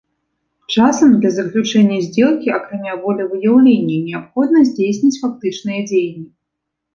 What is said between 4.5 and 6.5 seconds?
здзейсніць фактычныя дзеянні.